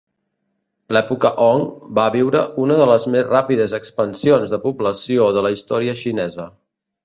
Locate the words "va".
1.99-2.05